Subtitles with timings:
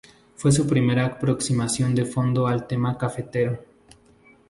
[0.35, 3.63] Fue su primera aproximación de fondo al tema cafetero.